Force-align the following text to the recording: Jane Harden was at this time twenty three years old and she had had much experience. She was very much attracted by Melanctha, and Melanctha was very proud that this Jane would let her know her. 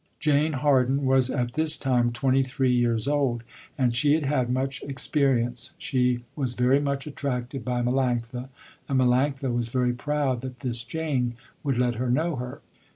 Jane 0.19 0.53
Harden 0.53 1.05
was 1.05 1.29
at 1.29 1.53
this 1.53 1.77
time 1.77 2.11
twenty 2.11 2.41
three 2.41 2.71
years 2.71 3.07
old 3.07 3.43
and 3.77 3.93
she 3.93 4.15
had 4.15 4.23
had 4.25 4.49
much 4.49 4.81
experience. 4.81 5.75
She 5.77 6.23
was 6.35 6.55
very 6.55 6.79
much 6.79 7.05
attracted 7.05 7.63
by 7.63 7.83
Melanctha, 7.83 8.49
and 8.89 8.99
Melanctha 8.99 9.53
was 9.53 9.69
very 9.69 9.93
proud 9.93 10.41
that 10.41 10.61
this 10.61 10.81
Jane 10.81 11.35
would 11.63 11.77
let 11.77 11.97
her 12.01 12.09
know 12.09 12.35
her. 12.37 12.61